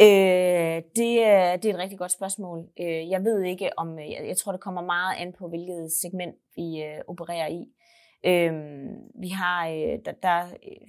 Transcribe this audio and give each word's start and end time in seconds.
Øh, 0.00 0.82
det, 0.96 1.24
er, 1.24 1.56
det 1.56 1.68
er 1.68 1.74
et 1.74 1.78
rigtig 1.78 1.98
godt 1.98 2.12
spørgsmål. 2.12 2.68
Øh, 2.80 3.10
jeg 3.10 3.24
ved 3.24 3.42
ikke 3.42 3.78
om, 3.78 3.98
øh, 3.98 4.10
jeg, 4.10 4.26
jeg 4.26 4.36
tror 4.36 4.52
det 4.52 4.60
kommer 4.60 4.82
meget 4.82 5.16
an 5.18 5.32
på, 5.32 5.48
hvilket 5.48 5.92
segment 5.92 6.36
vi 6.56 6.82
øh, 6.82 7.00
opererer 7.08 7.48
i. 7.48 7.62
Øh, 8.26 8.52
vi 9.20 9.28
har, 9.28 9.68
øh, 9.68 9.98
der, 10.04 10.12
der 10.22 10.44
øh, 10.46 10.88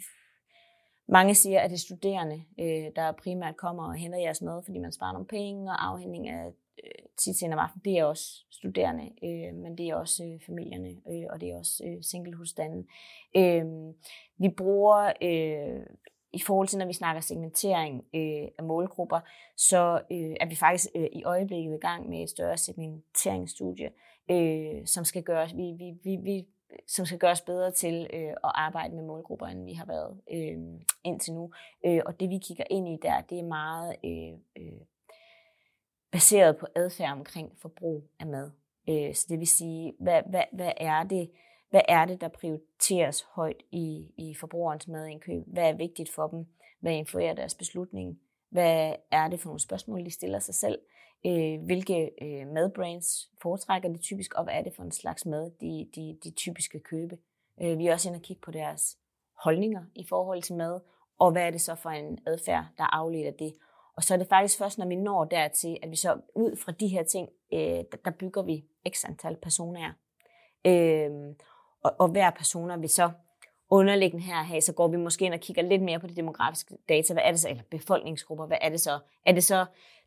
mange 1.07 1.35
siger, 1.35 1.59
at 1.59 1.69
det 1.69 1.75
er 1.75 1.79
studerende, 1.79 2.43
øh, 2.59 2.91
der 2.95 3.11
primært 3.11 3.57
kommer 3.57 3.83
og 3.83 3.95
henter 3.95 4.19
jeres 4.19 4.41
mad, 4.41 4.61
fordi 4.65 4.79
man 4.79 4.91
sparer 4.91 5.13
nogle 5.13 5.27
penge 5.27 5.71
og 5.71 5.87
afhængig 5.87 6.31
af 6.31 6.45
øh, 6.83 7.05
tit 7.17 7.43
om 7.53 7.59
aftenen. 7.59 7.85
Det 7.85 7.99
er 7.99 8.05
også 8.05 8.45
studerende, 8.51 9.03
øh, 9.23 9.55
men 9.55 9.77
det 9.77 9.89
er 9.89 9.95
også 9.95 10.23
øh, 10.23 10.39
familierne, 10.45 10.89
øh, 10.89 11.25
og 11.29 11.41
det 11.41 11.49
er 11.49 11.57
også 11.57 11.83
øh, 11.87 12.03
singlehusstanden. 12.03 12.87
Øh, 13.35 13.65
vi 14.37 14.49
bruger 14.57 15.13
øh, 15.21 15.85
i 16.33 16.39
forhold 16.39 16.67
til, 16.67 16.79
når 16.79 16.85
vi 16.85 16.93
snakker 16.93 17.21
segmentering 17.21 18.05
øh, 18.15 18.47
af 18.57 18.63
målgrupper, 18.63 19.19
så 19.57 20.01
øh, 20.11 20.35
er 20.39 20.45
vi 20.45 20.55
faktisk 20.55 20.87
øh, 20.95 21.07
i 21.13 21.23
øjeblikket 21.23 21.75
i 21.75 21.79
gang 21.79 22.09
med 22.09 22.23
et 22.23 22.29
større 22.29 22.57
segmenteringsstudie, 22.57 23.91
øh, 24.31 24.85
som 24.85 25.05
skal 25.05 25.23
gøres, 25.23 25.55
vi, 25.55 25.71
vi, 25.77 25.93
vi, 26.03 26.15
vi, 26.15 26.47
som 26.87 27.05
skal 27.05 27.19
gøres 27.19 27.41
bedre 27.41 27.71
til 27.71 28.07
øh, 28.13 28.29
at 28.29 28.51
arbejde 28.55 28.95
med 28.95 29.03
målgrupper, 29.03 29.45
end 29.45 29.65
vi 29.65 29.73
har 29.73 29.85
været 29.85 30.21
øh, 30.31 30.57
indtil 31.03 31.33
nu. 31.33 31.51
Øh, 31.85 32.01
og 32.05 32.19
det 32.19 32.29
vi 32.29 32.37
kigger 32.37 32.63
ind 32.69 32.87
i 32.87 32.97
der, 33.01 33.21
det 33.21 33.39
er 33.39 33.43
meget 33.43 33.95
øh, 34.05 34.63
øh, 34.63 34.81
baseret 36.11 36.57
på 36.57 36.67
adfærd 36.75 37.11
omkring 37.11 37.51
forbrug 37.61 38.03
af 38.19 38.27
mad. 38.27 38.51
Øh, 38.89 39.15
så 39.15 39.25
det 39.29 39.39
vil 39.39 39.47
sige, 39.47 39.93
hvad, 39.99 40.21
hvad, 40.29 40.43
hvad 40.51 40.71
er 40.77 41.03
det, 41.03 41.31
hvad 41.69 41.81
er 41.87 42.05
det, 42.05 42.21
der 42.21 42.27
prioriteres 42.27 43.21
højt 43.21 43.63
i, 43.71 44.11
i 44.17 44.35
forbrugerens 44.35 44.87
madindkøb? 44.87 45.43
Hvad 45.47 45.69
er 45.69 45.73
vigtigt 45.73 46.11
for 46.11 46.27
dem? 46.27 46.45
Hvad 46.79 46.93
influerer 46.93 47.33
deres 47.33 47.55
beslutning? 47.55 48.19
Hvad 48.49 48.95
er 49.11 49.27
det 49.27 49.39
for 49.39 49.47
nogle 49.47 49.59
spørgsmål, 49.59 50.05
de 50.05 50.11
stiller 50.11 50.39
sig 50.39 50.55
selv? 50.55 50.79
Øh, 51.25 51.61
hvilke 51.65 52.11
øh, 52.21 52.47
madbrands 52.47 53.29
foretrækker 53.41 53.89
de 53.89 53.97
typisk, 53.97 54.33
og 54.33 54.43
hvad 54.43 54.53
er 54.53 54.61
det 54.61 54.73
for 54.75 54.83
en 54.83 54.91
slags 54.91 55.25
mad, 55.25 55.51
de, 55.61 55.89
de, 55.95 56.17
de 56.23 56.31
typisk 56.31 56.73
vil 56.73 56.81
købe? 56.81 57.17
Øh, 57.61 57.77
vi 57.77 57.87
er 57.87 57.93
også 57.93 58.09
inde 58.09 58.17
og 58.17 58.21
kigge 58.21 58.41
på 58.41 58.51
deres 58.51 58.97
holdninger 59.43 59.83
i 59.95 60.05
forhold 60.09 60.41
til 60.41 60.55
mad, 60.55 60.79
og 61.19 61.31
hvad 61.31 61.43
er 61.43 61.51
det 61.51 61.61
så 61.61 61.75
for 61.75 61.89
en 61.89 62.19
adfærd, 62.25 62.65
der 62.77 62.83
afleder 62.83 63.31
det? 63.31 63.55
Og 63.95 64.03
så 64.03 64.13
er 64.13 64.17
det 64.17 64.27
faktisk 64.27 64.57
først, 64.57 64.77
når 64.77 64.87
vi 64.87 64.95
når 64.95 65.25
dertil, 65.25 65.77
at 65.83 65.91
vi 65.91 65.95
så 65.95 66.21
ud 66.35 66.55
fra 66.55 66.71
de 66.71 66.87
her 66.87 67.03
ting, 67.03 67.29
øh, 67.53 67.83
der 68.05 68.11
bygger 68.19 68.41
vi 68.41 68.65
x 68.89 69.05
antal 69.05 69.35
personer. 69.35 69.93
Øh, 70.65 71.11
og, 71.83 71.95
og 71.99 72.07
hver 72.07 72.29
persona 72.29 72.77
vil 72.77 72.89
så 72.89 73.11
underliggende 73.69 74.25
her 74.25 74.43
have, 74.43 74.61
så 74.61 74.73
går 74.73 74.87
vi 74.87 74.97
måske 74.97 75.25
ind 75.25 75.33
og 75.33 75.39
kigger 75.39 75.61
lidt 75.61 75.81
mere 75.81 75.99
på 75.99 76.07
de 76.07 76.15
demografiske 76.15 76.77
data. 76.89 77.13
Hvad 77.13 77.23
er 77.25 77.31
det 77.31 77.39
så, 77.39 77.49
eller 77.49 77.63
befolkningsgrupper, 77.71 78.45
hvad 78.45 78.57
er 78.61 78.69
det 78.69 78.81
så? 78.81 78.99
Er 79.25 79.31
det 79.31 79.43
så 79.43 79.65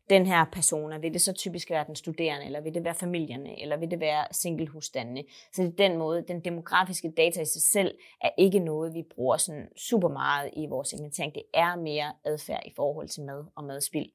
den 0.09 0.25
her 0.25 0.45
persona, 0.51 0.97
vil 0.97 1.13
det 1.13 1.21
så 1.21 1.33
typisk 1.33 1.69
være 1.69 1.85
den 1.87 1.95
studerende, 1.95 2.45
eller 2.45 2.61
vil 2.61 2.73
det 2.73 2.83
være 2.83 2.93
familierne, 2.93 3.61
eller 3.61 3.77
vil 3.77 3.91
det 3.91 3.99
være 3.99 4.25
singlehusstandene? 4.31 5.23
Så 5.53 5.61
det 5.61 5.69
er 5.69 5.87
den 5.87 5.97
måde, 5.97 6.25
den 6.27 6.39
demografiske 6.39 7.11
data 7.17 7.41
i 7.41 7.45
sig 7.45 7.61
selv 7.61 7.97
er 8.21 8.29
ikke 8.37 8.59
noget, 8.59 8.93
vi 8.93 9.03
bruger 9.15 9.37
sådan 9.37 9.67
super 9.77 10.09
meget 10.09 10.49
i 10.53 10.65
vores 10.65 10.87
segmentering. 10.87 11.33
Det 11.33 11.43
er 11.53 11.75
mere 11.75 12.13
adfærd 12.25 12.61
i 12.65 12.73
forhold 12.75 13.07
til 13.07 13.23
mad 13.23 13.45
og 13.55 13.63
madspil. 13.63 14.09